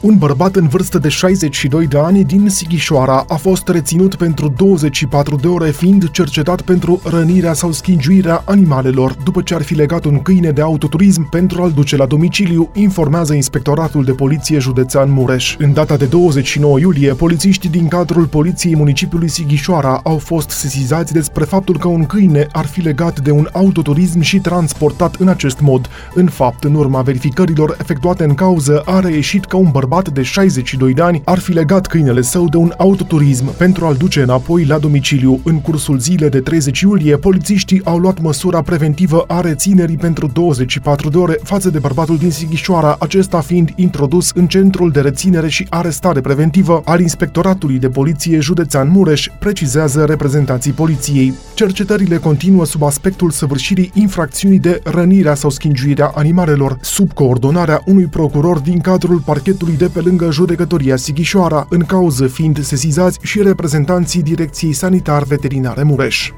un 0.00 0.18
bărbat 0.18 0.56
în 0.56 0.68
vârstă 0.68 0.98
de 0.98 1.08
62 1.08 1.86
de 1.86 1.98
ani 1.98 2.24
din 2.24 2.48
Sighișoara 2.48 3.24
a 3.28 3.34
fost 3.34 3.68
reținut 3.68 4.14
pentru 4.14 4.52
24 4.56 5.36
de 5.36 5.46
ore 5.46 5.70
fiind 5.70 6.10
cercetat 6.10 6.62
pentru 6.62 7.00
rănirea 7.04 7.52
sau 7.52 7.72
schingiuirea 7.72 8.42
animalelor 8.44 9.16
după 9.24 9.42
ce 9.42 9.54
ar 9.54 9.62
fi 9.62 9.74
legat 9.74 10.04
un 10.04 10.22
câine 10.22 10.50
de 10.50 10.60
autoturism 10.60 11.28
pentru 11.28 11.62
a-l 11.62 11.70
duce 11.70 11.96
la 11.96 12.06
domiciliu, 12.06 12.70
informează 12.74 13.34
Inspectoratul 13.34 14.04
de 14.04 14.12
Poliție 14.12 14.58
Județean 14.58 15.10
Mureș. 15.10 15.56
În 15.58 15.72
data 15.72 15.96
de 15.96 16.04
29 16.04 16.78
iulie, 16.78 17.12
polițiștii 17.12 17.70
din 17.70 17.88
cadrul 17.88 18.26
Poliției 18.26 18.76
Municipiului 18.76 19.28
Sighișoara 19.28 20.00
au 20.04 20.18
fost 20.18 20.50
sesizați 20.50 21.12
despre 21.12 21.44
faptul 21.44 21.78
că 21.78 21.88
un 21.88 22.06
câine 22.06 22.46
ar 22.52 22.66
fi 22.66 22.80
legat 22.80 23.20
de 23.20 23.30
un 23.30 23.48
autoturism 23.52 24.20
și 24.20 24.38
transportat 24.38 25.14
în 25.14 25.28
acest 25.28 25.60
mod. 25.60 25.88
În 26.14 26.26
fapt, 26.26 26.64
în 26.64 26.74
urma 26.74 27.02
verificărilor 27.02 27.76
efectuate 27.80 28.24
în 28.24 28.34
cauză, 28.34 28.82
a 28.84 29.00
reieșit 29.00 29.44
că 29.44 29.56
un 29.56 29.68
bărbat 29.72 29.88
bărbat 29.90 30.14
de 30.14 30.22
62 30.22 30.94
de 30.94 31.02
ani 31.02 31.22
ar 31.24 31.38
fi 31.38 31.52
legat 31.52 31.86
câinele 31.86 32.20
său 32.20 32.48
de 32.48 32.56
un 32.56 32.72
autoturism 32.76 33.56
pentru 33.56 33.86
a-l 33.86 33.94
duce 33.94 34.22
înapoi 34.22 34.64
la 34.64 34.78
domiciliu. 34.78 35.40
În 35.44 35.60
cursul 35.60 35.98
zilei 35.98 36.28
de 36.28 36.40
30 36.40 36.80
iulie, 36.80 37.16
polițiștii 37.16 37.84
au 37.84 37.98
luat 37.98 38.20
măsura 38.20 38.62
preventivă 38.62 39.24
a 39.26 39.40
reținerii 39.40 39.96
pentru 39.96 40.26
24 40.26 41.08
de 41.08 41.16
ore 41.16 41.38
față 41.42 41.70
de 41.70 41.78
bărbatul 41.78 42.16
din 42.16 42.30
Sighișoara, 42.30 42.96
acesta 42.98 43.40
fiind 43.40 43.72
introdus 43.76 44.30
în 44.34 44.46
centrul 44.46 44.90
de 44.90 45.00
reținere 45.00 45.48
și 45.48 45.66
arestare 45.70 46.20
preventivă 46.20 46.82
al 46.84 47.00
Inspectoratului 47.00 47.78
de 47.78 47.88
Poliție 47.88 48.40
Județean 48.40 48.88
Mureș, 48.90 49.26
precizează 49.38 50.04
reprezentanții 50.04 50.72
poliției. 50.72 51.34
Cercetările 51.54 52.16
continuă 52.16 52.64
sub 52.64 52.82
aspectul 52.82 53.30
săvârșirii 53.30 53.90
infracțiunii 53.94 54.58
de 54.58 54.80
rănirea 54.84 55.34
sau 55.34 55.50
schingiuirea 55.50 56.12
animalelor, 56.14 56.78
sub 56.80 57.12
coordonarea 57.12 57.82
unui 57.86 58.06
procuror 58.06 58.58
din 58.58 58.80
cadrul 58.80 59.18
parchetului 59.18 59.78
de 59.80 59.88
pe 59.88 60.00
lângă 60.00 60.30
judecătoria 60.30 60.96
Sighișoara, 60.96 61.66
în 61.68 61.80
cauză 61.80 62.26
fiind 62.26 62.64
sesizați 62.64 63.18
și 63.22 63.42
reprezentanții 63.42 64.22
Direcției 64.22 64.72
Sanitar 64.72 65.22
Veterinare 65.22 65.82
Mureș. 65.82 66.30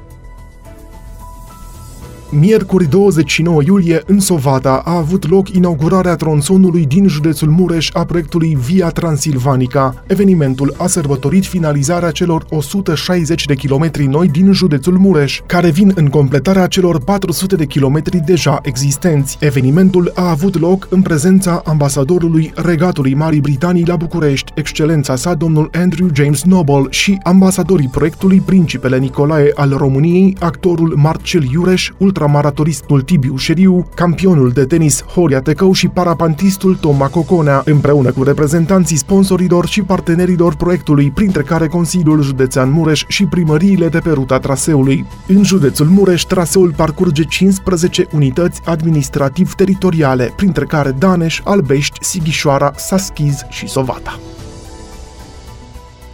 Miercuri 2.39 2.89
29 2.89 3.61
iulie, 3.65 4.01
în 4.05 4.19
Sovata, 4.19 4.81
a 4.85 4.97
avut 4.97 5.29
loc 5.29 5.49
inaugurarea 5.49 6.15
tronsonului 6.15 6.85
din 6.85 7.07
județul 7.07 7.49
Mureș 7.49 7.89
a 7.93 8.05
proiectului 8.05 8.57
Via 8.65 8.89
Transilvanica. 8.89 10.03
Evenimentul 10.07 10.75
a 10.77 10.87
sărbătorit 10.87 11.45
finalizarea 11.45 12.11
celor 12.11 12.45
160 12.49 13.45
de 13.45 13.55
kilometri 13.55 14.05
noi 14.05 14.27
din 14.27 14.51
județul 14.51 14.97
Mureș, 14.97 15.41
care 15.45 15.69
vin 15.69 15.91
în 15.95 16.07
completarea 16.07 16.67
celor 16.67 17.03
400 17.03 17.55
de 17.55 17.65
kilometri 17.65 18.21
deja 18.25 18.59
existenți. 18.63 19.37
Evenimentul 19.39 20.11
a 20.15 20.29
avut 20.29 20.59
loc 20.59 20.87
în 20.89 21.01
prezența 21.01 21.61
ambasadorului 21.65 22.51
Regatului 22.55 23.13
Marii 23.13 23.41
Britanii 23.41 23.85
la 23.85 23.95
București, 23.95 24.51
excelența 24.55 25.15
sa 25.15 25.33
domnul 25.33 25.69
Andrew 25.73 26.07
James 26.13 26.43
Noble 26.43 26.85
și 26.89 27.17
ambasadorii 27.23 27.89
proiectului 27.91 28.41
Principele 28.45 28.97
Nicolae 28.97 29.51
al 29.55 29.73
României, 29.77 30.35
actorul 30.39 30.93
Marcel 30.97 31.43
Iureș, 31.51 31.91
ultra 31.97 32.21
ultramaratonistul 32.23 33.01
Tibiu 33.01 33.35
Șeriu, 33.35 33.87
campionul 33.95 34.49
de 34.49 34.65
tenis 34.65 35.03
Horia 35.03 35.41
Tecău 35.41 35.73
și 35.73 35.87
parapantistul 35.87 36.75
Toma 36.75 37.07
Coconea, 37.07 37.61
împreună 37.65 38.11
cu 38.11 38.23
reprezentanții 38.23 38.97
sponsorilor 38.97 39.65
și 39.65 39.81
partenerilor 39.81 40.55
proiectului, 40.55 41.11
printre 41.11 41.41
care 41.41 41.67
Consiliul 41.67 42.21
Județean 42.21 42.71
Mureș 42.71 43.03
și 43.07 43.25
primăriile 43.25 43.87
de 43.87 43.99
pe 43.99 44.09
ruta 44.09 44.39
traseului. 44.39 45.05
În 45.27 45.43
județul 45.43 45.85
Mureș, 45.85 46.21
traseul 46.21 46.73
parcurge 46.75 47.23
15 47.23 48.07
unități 48.13 48.61
administrativ-teritoriale, 48.65 50.33
printre 50.35 50.65
care 50.65 50.91
Daneș, 50.91 51.41
Albești, 51.43 52.03
Sighișoara, 52.03 52.73
Saschiz 52.75 53.45
și 53.49 53.67
Sovata. 53.67 54.19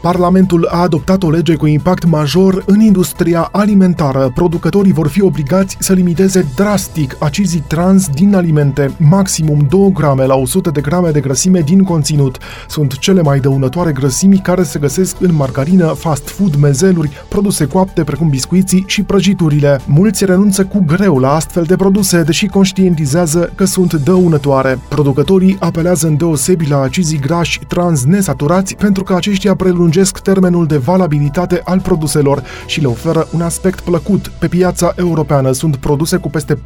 Parlamentul 0.02 0.68
a 0.72 0.82
adoptat 0.82 1.24
o 1.24 1.30
lege 1.30 1.56
cu 1.56 1.68
impact 1.68 2.06
major 2.06 2.64
în 2.66 2.80
industria 2.80 3.50
alimentară. 3.52 4.32
Producătorii 4.34 4.94
vor 4.94 5.08
fi 5.08 5.22
obligați 5.22 5.78
să 5.80 5.94
limiteze 5.94 6.46
drastic 6.56 7.16
acizii 7.20 7.64
trans 7.68 8.08
din 8.08 8.36
alimente, 8.36 8.96
maximum 8.98 9.66
2 9.70 9.92
grame 9.94 10.26
la 10.26 10.36
100 10.36 10.70
de 10.70 10.82
grame 10.82 11.10
de 11.10 11.20
grăsime 11.20 11.60
din 11.60 11.84
conținut. 11.84 12.38
Sunt 12.68 12.98
cele 12.98 13.22
mai 13.22 13.40
dăunătoare 13.40 13.92
grăsimi 13.92 14.38
care 14.38 14.64
se 14.64 14.80
găsesc 14.80 15.16
în 15.20 15.36
margarină, 15.36 15.86
fast 15.86 16.30
food, 16.30 16.56
mezeluri, 16.56 17.10
produse 17.28 17.66
coapte 17.66 18.04
precum 18.04 18.30
biscuiții 18.30 18.84
și 18.88 19.04
prăjiturile. 19.04 19.80
Mulți 19.86 20.26
renunță 20.26 20.66
cu 20.66 20.84
greu 20.86 21.18
la 21.18 21.34
astfel 21.34 21.64
de 21.64 21.76
produse, 21.76 22.24
deși 22.24 22.46
conștientizează 22.46 23.52
că 23.56 23.66
sunt 23.66 23.94
dăunătoare. 23.94 24.80
Producătorii 24.90 25.58
apelează 25.60 26.08
îndeosebi 26.08 26.70
la 26.70 26.82
acizii 26.82 27.20
grași 27.20 27.60
trans 27.68 28.04
nesaturați 28.04 28.76
pentru 28.76 29.04
că 29.04 29.14
aceștia 29.14 29.56
prelungesc 29.56 29.88
prelungesc 29.90 30.20
termenul 30.20 30.66
de 30.66 30.78
valabilitate 30.78 31.62
al 31.66 31.80
produselor 31.80 32.44
și 32.66 32.82
le 32.82 32.88
oferă 32.88 33.28
un 33.32 33.42
aspect 33.42 33.80
plăcut. 33.80 34.28
Pe 34.28 34.48
piața 34.48 34.94
europeană 34.96 35.52
sunt 35.52 35.76
produse 35.76 36.18
cu 36.18 36.30
peste 36.30 36.56
40% 36.56 36.58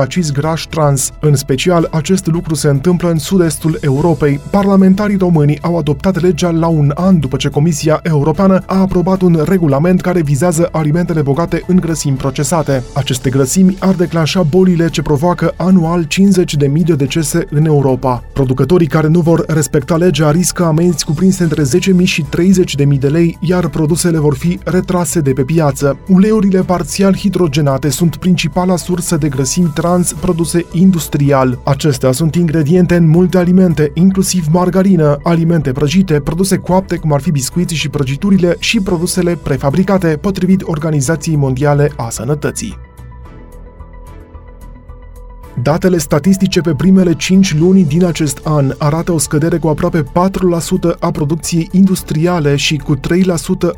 acizi 0.00 0.32
grași 0.32 0.68
trans. 0.68 1.10
În 1.20 1.34
special, 1.34 1.88
acest 1.90 2.26
lucru 2.26 2.54
se 2.54 2.68
întâmplă 2.68 3.10
în 3.10 3.18
sud-estul 3.18 3.78
Europei. 3.80 4.40
Parlamentarii 4.50 5.16
români 5.16 5.58
au 5.60 5.78
adoptat 5.78 6.20
legea 6.20 6.50
la 6.50 6.66
un 6.66 6.92
an 6.94 7.18
după 7.18 7.36
ce 7.36 7.48
Comisia 7.48 8.00
Europeană 8.02 8.62
a 8.66 8.80
aprobat 8.80 9.20
un 9.20 9.42
regulament 9.44 10.00
care 10.00 10.22
vizează 10.22 10.68
alimentele 10.72 11.22
bogate 11.22 11.62
în 11.66 11.76
grăsimi 11.76 12.16
procesate. 12.16 12.82
Aceste 12.94 13.30
grăsimi 13.30 13.76
ar 13.78 13.94
declanșa 13.94 14.42
bolile 14.42 14.88
ce 14.88 15.02
provoacă 15.02 15.52
anual 15.56 16.06
50.000 16.06 16.82
de 16.84 16.94
decese 16.94 17.46
în 17.50 17.64
Europa. 17.64 18.24
Producătorii 18.32 18.86
care 18.86 19.06
nu 19.06 19.20
vor 19.20 19.44
respecta 19.46 19.96
legea 19.96 20.30
riscă 20.30 20.64
amenzi 20.64 21.04
cuprinse 21.04 21.42
între 21.42 21.62
10.000 21.62 22.04
și 22.04 22.15
30.000 22.22 22.98
de 22.98 23.08
lei, 23.08 23.38
iar 23.40 23.68
produsele 23.68 24.18
vor 24.18 24.34
fi 24.36 24.58
retrase 24.64 25.20
de 25.20 25.32
pe 25.32 25.42
piață. 25.42 25.98
Uleiurile 26.08 26.62
parțial 26.62 27.16
hidrogenate 27.16 27.88
sunt 27.88 28.16
principala 28.16 28.76
sursă 28.76 29.16
de 29.16 29.28
grăsimi 29.28 29.70
trans 29.74 30.12
produse 30.12 30.66
industrial. 30.72 31.58
Acestea 31.64 32.12
sunt 32.12 32.34
ingrediente 32.34 32.96
în 32.96 33.08
multe 33.08 33.38
alimente, 33.38 33.90
inclusiv 33.94 34.46
margarină, 34.50 35.18
alimente 35.22 35.72
prăjite, 35.72 36.20
produse 36.20 36.56
coapte 36.56 36.96
cum 36.96 37.12
ar 37.12 37.20
fi 37.20 37.30
biscuiții 37.30 37.76
și 37.76 37.88
prăjiturile 37.88 38.56
și 38.58 38.80
produsele 38.80 39.38
prefabricate, 39.42 40.18
potrivit 40.20 40.62
Organizației 40.62 41.36
Mondiale 41.36 41.92
a 41.96 42.10
Sănătății. 42.10 42.85
Datele 45.62 45.98
statistice 45.98 46.60
pe 46.60 46.74
primele 46.74 47.14
5 47.14 47.54
luni 47.54 47.84
din 47.84 48.04
acest 48.04 48.40
an 48.44 48.74
arată 48.78 49.12
o 49.12 49.18
scădere 49.18 49.58
cu 49.58 49.68
aproape 49.68 50.02
4% 50.02 50.06
a 50.98 51.10
producției 51.10 51.68
industriale 51.72 52.56
și 52.56 52.76
cu 52.76 52.96
3% 52.96 53.00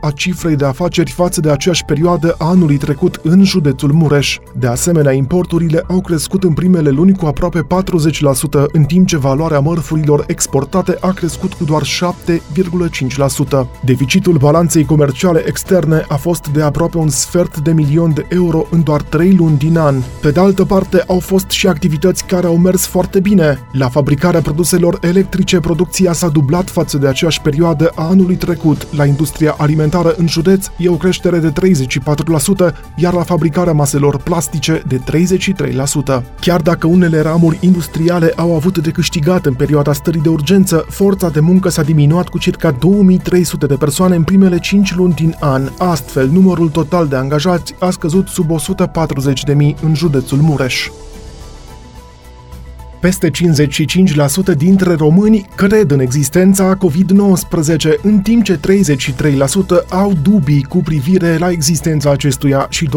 a 0.01 0.11
cifrei 0.11 0.57
de 0.57 0.65
afaceri 0.65 1.11
față 1.11 1.41
de 1.41 1.51
aceeași 1.51 1.85
perioadă 1.85 2.35
a 2.39 2.49
anului 2.49 2.77
trecut 2.77 3.21
în 3.23 3.45
județul 3.45 3.93
Mureș. 3.93 4.39
De 4.59 4.67
asemenea, 4.67 5.13
importurile 5.13 5.85
au 5.89 6.01
crescut 6.01 6.45
în 6.45 6.53
primele 6.53 6.91
luni 6.91 7.17
cu 7.17 7.27
aproape 7.27 7.63
40%, 7.63 7.67
în 8.73 8.85
timp 8.85 9.07
ce 9.07 9.17
valoarea 9.17 9.61
mărfurilor 9.61 10.25
exportate 10.27 10.97
a 11.01 11.13
crescut 11.13 11.53
cu 11.53 11.65
doar 11.65 11.83
7,5%. 11.83 13.67
Deficitul 13.85 14.37
balanței 14.37 14.85
comerciale 14.85 15.43
externe 15.47 16.05
a 16.09 16.17
fost 16.17 16.49
de 16.49 16.63
aproape 16.63 16.99
un 16.99 17.09
sfert 17.09 17.59
de 17.59 17.73
milion 17.73 18.13
de 18.15 18.27
euro 18.29 18.67
în 18.71 18.83
doar 18.83 19.03
3 19.03 19.35
luni 19.35 19.59
din 19.59 19.79
an. 19.79 19.95
Pe 20.21 20.31
de 20.31 20.41
altă 20.41 20.65
parte, 20.65 21.05
au 21.07 21.19
fost 21.19 21.51
și 21.51 21.67
activități 21.69 22.25
care 22.25 22.47
au 22.47 22.57
mers 22.57 22.87
foarte 22.87 23.21
bine. 23.21 23.59
La 23.73 23.89
fabricarea 23.89 24.41
produselor 24.41 24.99
electrice, 25.01 25.61
producția 25.61 26.13
s-a 26.13 26.29
dublat 26.29 26.71
față 26.71 26.99
de 26.99 27.09
aceeași 27.09 27.41
perioadă 27.41 27.93
a 27.95 28.09
anului 28.09 28.37
trecut. 28.37 28.87
La 28.97 29.05
industria 29.05 29.55
alimentară 29.59 30.15
în 30.17 30.29
județ 30.29 30.67
e 30.79 30.89
o 30.89 30.97
creștere 30.97 31.39
de 31.39 31.53
34%, 31.53 32.75
iar 32.97 33.13
la 33.13 33.23
fabricarea 33.23 33.73
maselor 33.73 34.17
plastice 34.17 34.83
de 34.87 35.01
33%. 36.19 36.23
Chiar 36.41 36.61
dacă 36.61 36.87
unele 36.87 37.21
ramuri 37.21 37.59
industriale 37.61 38.33
au 38.37 38.55
avut 38.55 38.79
de 38.79 38.91
câștigat 38.91 39.47
în 39.47 39.55
perioada 39.55 39.93
stării 39.93 40.21
de 40.21 40.29
urgență, 40.29 40.87
forța 40.89 41.29
de 41.29 41.41
muncă 41.41 41.69
s-a 41.69 41.83
diminuat 41.83 42.29
cu 42.29 42.39
circa 42.39 42.71
2300 42.71 43.67
de 43.67 43.75
persoane 43.75 44.17
în 44.17 44.23
primele 44.23 44.59
5 44.59 44.95
luni 44.95 45.15
din 45.15 45.37
an. 45.41 45.71
Astfel, 45.79 46.29
numărul 46.29 46.69
total 46.69 47.07
de 47.07 47.17
angajați 47.17 47.75
a 47.79 47.91
scăzut 47.91 48.29
sub 48.29 48.51
140.000 48.51 49.75
în 49.83 49.95
județul 49.95 50.39
Mureș. 50.39 50.89
Peste 53.01 53.31
55% 53.31 54.57
dintre 54.57 54.95
români 54.95 55.49
cred 55.55 55.91
în 55.91 56.01
existența 56.01 56.77
COVID-19, 56.77 58.01
în 58.03 58.19
timp 58.19 58.45
ce 58.45 58.59
33% 58.59 58.61
au 59.89 60.13
dubii 60.23 60.63
cu 60.63 60.79
privire 60.79 61.37
la 61.39 61.51
existența 61.51 62.11
acestuia 62.11 62.67
și 62.69 62.89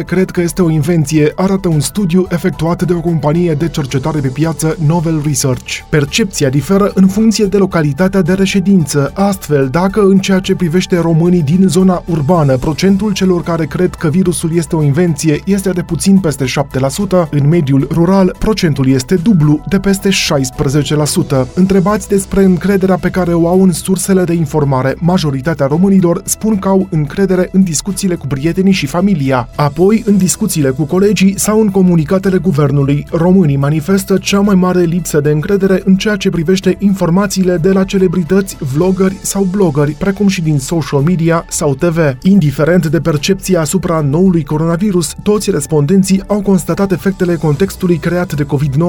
12% 0.00 0.04
cred 0.06 0.30
că 0.30 0.40
este 0.40 0.62
o 0.62 0.70
invenție, 0.70 1.32
arată 1.34 1.68
un 1.68 1.80
studiu 1.80 2.26
efectuat 2.28 2.82
de 2.82 2.92
o 2.92 3.00
companie 3.00 3.52
de 3.52 3.68
cercetare 3.68 4.20
pe 4.20 4.28
piață 4.28 4.76
Novel 4.86 5.22
Research. 5.24 5.78
Percepția 5.88 6.48
diferă 6.48 6.90
în 6.94 7.06
funcție 7.06 7.44
de 7.44 7.56
localitatea 7.56 8.22
de 8.22 8.32
reședință, 8.32 9.10
astfel 9.14 9.68
dacă 9.68 10.00
în 10.00 10.18
ceea 10.18 10.40
ce 10.40 10.54
privește 10.54 10.98
românii 10.98 11.42
din 11.42 11.68
zona 11.68 12.02
urbană, 12.06 12.56
procentul 12.56 13.12
celor 13.12 13.42
care 13.42 13.64
cred 13.64 13.94
că 13.94 14.08
virusul 14.08 14.56
este 14.56 14.76
o 14.76 14.82
invenție 14.82 15.40
este 15.44 15.70
de 15.70 15.82
puțin 15.82 16.18
peste 16.18 16.44
7%, 16.44 17.28
în 17.30 17.48
mediul 17.48 17.86
rural 17.90 18.36
procentul 18.38 18.88
este 18.88 18.96
este 18.98 19.14
dublu, 19.14 19.60
de 19.68 19.78
peste 19.78 20.08
16%. 20.08 21.46
Întrebați 21.54 22.08
despre 22.08 22.44
încrederea 22.44 22.96
pe 22.96 23.10
care 23.10 23.34
o 23.34 23.48
au 23.48 23.62
în 23.62 23.72
sursele 23.72 24.24
de 24.24 24.32
informare, 24.32 24.96
majoritatea 24.98 25.66
românilor 25.66 26.20
spun 26.24 26.58
că 26.58 26.68
au 26.68 26.86
încredere 26.90 27.48
în 27.52 27.62
discuțiile 27.62 28.14
cu 28.14 28.26
prietenii 28.26 28.72
și 28.72 28.86
familia. 28.86 29.48
Apoi, 29.56 30.02
în 30.06 30.16
discuțiile 30.16 30.70
cu 30.70 30.84
colegii 30.84 31.38
sau 31.38 31.60
în 31.60 31.68
comunicatele 31.68 32.38
guvernului, 32.38 33.06
românii 33.10 33.56
manifestă 33.56 34.18
cea 34.18 34.40
mai 34.40 34.54
mare 34.54 34.82
lipsă 34.82 35.20
de 35.20 35.30
încredere 35.30 35.82
în 35.84 35.96
ceea 35.96 36.16
ce 36.16 36.30
privește 36.30 36.76
informațiile 36.78 37.56
de 37.56 37.72
la 37.72 37.84
celebrități, 37.84 38.56
vloggeri 38.74 39.16
sau 39.22 39.42
blogări, 39.42 39.92
precum 39.92 40.28
și 40.28 40.42
din 40.42 40.58
social 40.58 41.00
media 41.00 41.44
sau 41.48 41.74
TV. 41.74 41.98
Indiferent 42.22 42.86
de 42.86 43.00
percepția 43.00 43.60
asupra 43.60 44.00
noului 44.00 44.44
coronavirus, 44.44 45.14
toți 45.22 45.50
respondenții 45.50 46.22
au 46.26 46.40
constatat 46.40 46.92
efectele 46.92 47.34
contextului 47.34 47.96
creat 47.96 48.34
de 48.34 48.44
COVID-19 48.44 48.87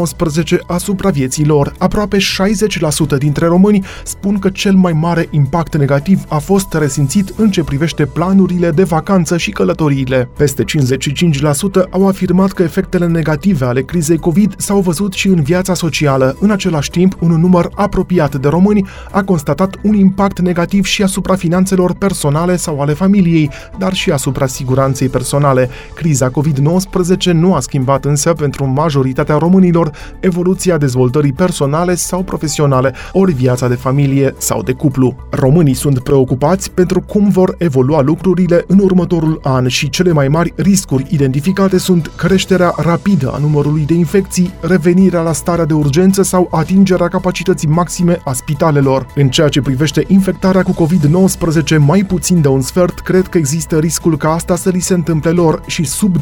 asupra 0.67 1.09
vieții 1.09 1.45
lor. 1.45 1.73
Aproape 1.77 2.17
60% 2.17 3.17
dintre 3.17 3.45
români 3.45 3.85
spun 4.03 4.39
că 4.39 4.49
cel 4.49 4.73
mai 4.73 4.93
mare 4.93 5.27
impact 5.31 5.75
negativ 5.77 6.23
a 6.27 6.37
fost 6.37 6.73
resimțit 6.73 7.33
în 7.35 7.51
ce 7.51 7.63
privește 7.63 8.05
planurile 8.05 8.71
de 8.71 8.83
vacanță 8.83 9.37
și 9.37 9.51
călătoriile. 9.51 10.29
Peste 10.37 10.63
55% 10.63 11.89
au 11.89 12.07
afirmat 12.07 12.51
că 12.51 12.63
efectele 12.63 13.07
negative 13.07 13.65
ale 13.65 13.81
crizei 13.81 14.17
COVID 14.17 14.53
s-au 14.57 14.79
văzut 14.79 15.13
și 15.13 15.27
în 15.27 15.41
viața 15.41 15.73
socială. 15.73 16.35
În 16.39 16.51
același 16.51 16.89
timp, 16.89 17.15
un 17.19 17.31
număr 17.39 17.69
apropiat 17.75 18.35
de 18.35 18.47
români 18.47 18.87
a 19.11 19.23
constatat 19.23 19.75
un 19.81 19.93
impact 19.93 20.39
negativ 20.39 20.85
și 20.85 21.03
asupra 21.03 21.35
finanțelor 21.35 21.93
personale 21.93 22.55
sau 22.55 22.81
ale 22.81 22.93
familiei, 22.93 23.49
dar 23.77 23.93
și 23.93 24.11
asupra 24.11 24.45
siguranței 24.45 25.07
personale. 25.09 25.69
Criza 25.93 26.31
COVID-19 26.31 27.31
nu 27.33 27.53
a 27.55 27.59
schimbat 27.59 28.05
însă 28.05 28.33
pentru 28.33 28.65
majoritatea 28.65 29.37
românilor 29.37 29.88
evoluția 30.19 30.77
dezvoltării 30.77 31.33
personale 31.33 31.95
sau 31.95 32.24
profesionale, 32.24 32.94
ori 33.12 33.33
viața 33.33 33.68
de 33.68 33.75
familie 33.75 34.36
sau 34.38 34.63
de 34.63 34.74
cuplu. 34.74 35.15
Românii 35.30 35.74
sunt 35.74 36.00
preocupați 36.00 36.71
pentru 36.71 37.01
cum 37.01 37.30
vor 37.30 37.56
evolua 37.57 38.01
lucrurile 38.01 38.63
în 38.68 38.80
următorul 38.80 39.39
an 39.44 39.68
și 39.68 39.89
cele 39.89 40.12
mai 40.12 40.27
mari 40.27 40.53
riscuri 40.56 41.06
identificate 41.09 41.77
sunt 41.77 42.12
creșterea 42.15 42.74
rapidă 42.77 43.31
a 43.33 43.38
numărului 43.38 43.86
de 43.86 43.94
infecții, 43.94 44.53
revenirea 44.62 45.21
la 45.21 45.33
starea 45.33 45.65
de 45.65 45.74
urgență 45.74 46.21
sau 46.24 46.47
atingerea 46.51 47.07
capacității 47.07 47.68
maxime 47.68 48.21
a 48.24 48.33
spitalelor. 48.33 49.06
În 49.15 49.30
ceea 49.30 49.47
ce 49.47 49.62
privește 49.62 50.03
infectarea 50.07 50.63
cu 50.63 50.85
COVID-19, 50.85 51.77
mai 51.77 52.03
puțin 52.03 52.42
de 52.42 52.47
un 52.47 52.62
sfert 52.62 53.00
cred 53.00 53.27
că 53.27 53.38
există 53.38 53.77
riscul 53.77 54.18
ca 54.18 54.33
asta 54.33 54.56
să 54.56 54.69
li 54.69 54.80
se 54.80 54.94
întâmple 54.94 55.30
lor 55.30 55.62
și 55.65 55.83
sub 55.83 56.18
20% 56.18 56.21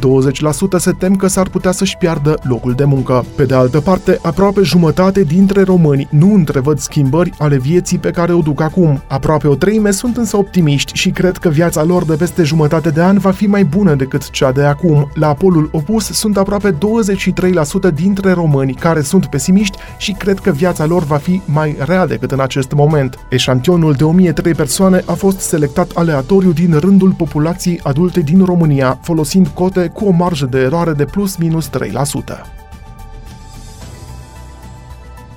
se 0.77 0.91
tem 0.91 1.15
că 1.15 1.27
s-ar 1.27 1.49
putea 1.49 1.71
să-și 1.71 1.97
piardă 1.97 2.39
locul 2.43 2.73
de 2.73 2.83
muncă. 2.83 3.25
Pe 3.35 3.43
de 3.43 3.53
altă 3.57 3.81
parte, 3.81 4.19
aproape 4.21 4.61
jumătate 4.61 5.23
dintre 5.23 5.61
români 5.61 6.07
nu 6.11 6.33
întrevăd 6.33 6.79
schimbări 6.79 7.33
ale 7.37 7.57
vieții 7.57 7.97
pe 7.97 8.11
care 8.11 8.33
o 8.33 8.41
duc 8.41 8.61
acum. 8.61 9.01
Aproape 9.07 9.47
o 9.47 9.55
treime 9.55 9.91
sunt 9.91 10.17
însă 10.17 10.37
optimiști 10.37 10.93
și 10.93 11.09
cred 11.09 11.37
că 11.37 11.49
viața 11.49 11.83
lor 11.83 12.05
de 12.05 12.15
peste 12.15 12.43
jumătate 12.43 12.89
de 12.89 13.01
an 13.01 13.17
va 13.17 13.31
fi 13.31 13.45
mai 13.45 13.63
bună 13.63 13.95
decât 13.95 14.29
cea 14.29 14.51
de 14.51 14.63
acum. 14.63 15.11
La 15.13 15.33
polul 15.33 15.69
opus 15.71 16.05
sunt 16.05 16.37
aproape 16.37 16.71
23% 16.71 17.93
dintre 17.93 18.31
români 18.31 18.73
care 18.73 19.01
sunt 19.01 19.25
pesimiști 19.25 19.77
și 19.97 20.11
cred 20.11 20.39
că 20.39 20.51
viața 20.51 20.85
lor 20.85 21.03
va 21.03 21.17
fi 21.17 21.41
mai 21.45 21.75
rea 21.79 22.07
decât 22.07 22.31
în 22.31 22.39
acest 22.39 22.71
moment. 22.71 23.19
Eșantionul 23.29 23.93
de 23.93 24.03
1003 24.03 24.53
persoane 24.53 25.03
a 25.05 25.13
fost 25.13 25.39
selectat 25.39 25.91
aleatoriu 25.93 26.51
din 26.51 26.77
rândul 26.79 27.11
populației 27.11 27.79
adulte 27.83 28.19
din 28.19 28.45
România, 28.45 28.99
folosind 29.01 29.47
cote 29.47 29.87
cu 29.93 30.05
o 30.05 30.11
marjă 30.11 30.45
de 30.45 30.59
eroare 30.59 30.91
de 30.91 31.05
plus 31.05 31.35
minus 31.35 31.69
3%. 31.69 32.57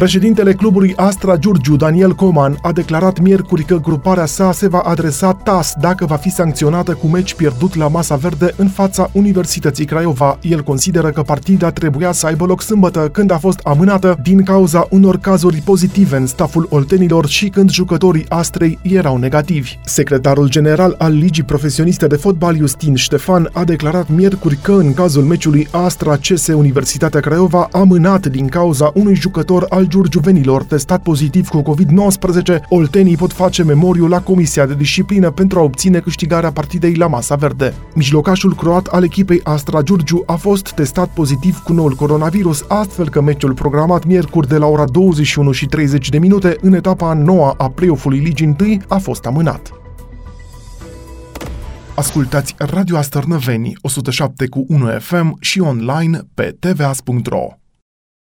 Președintele 0.00 0.52
clubului 0.52 0.94
Astra 0.96 1.36
Giurgiu, 1.36 1.76
Daniel 1.76 2.14
Coman, 2.14 2.58
a 2.62 2.72
declarat 2.72 3.18
miercuri 3.18 3.64
că 3.64 3.76
gruparea 3.76 4.26
sa 4.26 4.52
se 4.52 4.68
va 4.68 4.78
adresa 4.78 5.32
TAS 5.32 5.74
dacă 5.80 6.04
va 6.04 6.16
fi 6.16 6.30
sancționată 6.30 6.94
cu 6.94 7.06
meci 7.06 7.34
pierdut 7.34 7.74
la 7.74 7.88
masa 7.88 8.16
verde 8.16 8.54
în 8.56 8.68
fața 8.68 9.10
Universității 9.12 9.84
Craiova. 9.84 10.38
El 10.42 10.62
consideră 10.62 11.10
că 11.10 11.22
partida 11.22 11.70
trebuia 11.70 12.12
să 12.12 12.26
aibă 12.26 12.44
loc 12.44 12.62
sâmbătă, 12.62 13.08
când 13.12 13.30
a 13.30 13.38
fost 13.38 13.60
amânată 13.62 14.18
din 14.22 14.42
cauza 14.42 14.86
unor 14.90 15.18
cazuri 15.18 15.62
pozitive 15.64 16.16
în 16.16 16.26
staful 16.26 16.66
oltenilor 16.70 17.26
și 17.26 17.48
când 17.48 17.70
jucătorii 17.70 18.26
Astrei 18.28 18.78
erau 18.82 19.16
negativi. 19.16 19.78
Secretarul 19.84 20.48
general 20.48 20.94
al 20.98 21.12
Ligii 21.12 21.42
Profesioniste 21.42 22.06
de 22.06 22.16
Fotbal, 22.16 22.56
Justin 22.56 22.94
Ștefan, 22.94 23.50
a 23.52 23.64
declarat 23.64 24.08
miercuri 24.08 24.56
că 24.56 24.72
în 24.72 24.94
cazul 24.94 25.22
meciului 25.22 25.68
Astra 25.70 26.16
CS 26.16 26.46
Universitatea 26.46 27.20
Craiova 27.20 27.68
amânat 27.72 28.26
din 28.26 28.46
cauza 28.46 28.90
unui 28.94 29.14
jucător 29.14 29.66
al 29.68 29.88
giurgiuvenilor 29.90 30.62
testat 30.62 31.02
pozitiv 31.02 31.48
cu 31.48 31.62
COVID-19, 31.62 32.60
oltenii 32.68 33.16
pot 33.16 33.32
face 33.32 33.62
memoriu 33.62 34.06
la 34.06 34.20
Comisia 34.20 34.66
de 34.66 34.74
Disciplină 34.74 35.30
pentru 35.30 35.58
a 35.58 35.62
obține 35.62 35.98
câștigarea 35.98 36.52
partidei 36.52 36.94
la 36.94 37.06
masa 37.06 37.34
verde. 37.34 37.74
Mijlocașul 37.94 38.54
croat 38.54 38.86
al 38.86 39.04
echipei 39.04 39.40
Astra 39.42 39.82
Giurgiu 39.82 40.22
a 40.26 40.34
fost 40.34 40.70
testat 40.70 41.08
pozitiv 41.08 41.58
cu 41.58 41.72
noul 41.72 41.94
coronavirus, 41.94 42.64
astfel 42.68 43.08
că 43.08 43.20
meciul 43.20 43.54
programat 43.54 44.04
miercuri 44.04 44.48
de 44.48 44.56
la 44.56 44.66
ora 44.66 44.84
21 44.84 45.52
și 45.52 45.66
30 45.66 46.08
de 46.08 46.18
minute 46.18 46.56
în 46.60 46.72
etapa 46.72 47.12
noua 47.12 47.54
a 47.58 47.68
play-off-ului 47.68 48.18
Ligii 48.18 48.56
1 48.60 48.76
a 48.88 48.98
fost 48.98 49.24
amânat. 49.26 49.72
Ascultați 51.94 52.54
Radio 52.58 52.96
Astărnăveni 52.96 53.72
107 53.80 54.48
cu 54.48 54.64
1 54.68 54.86
FM 54.98 55.36
și 55.40 55.60
online 55.60 56.20
pe 56.34 56.56
tvas.ro. 56.58 57.59